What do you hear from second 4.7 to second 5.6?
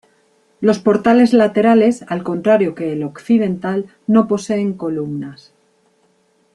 columnas.